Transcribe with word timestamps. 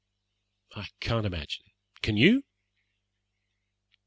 "I 0.75 0.87
can't 0.99 1.27
imagine; 1.27 1.65
can 2.01 2.17
you?" 2.17 2.43